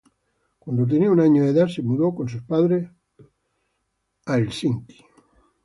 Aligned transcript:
Cuando 0.57 0.87
tenía 0.87 1.11
un 1.11 1.19
año 1.19 1.43
de 1.43 1.51
edad 1.51 1.67
se 1.67 1.83
mudó 1.83 2.15
con 2.15 2.27
sus 2.27 2.41
padres 2.41 2.89
a 4.25 4.39
Inglaterra. 4.39 5.07